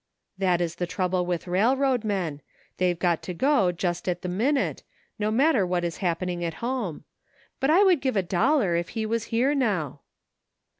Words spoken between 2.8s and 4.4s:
got to go just at the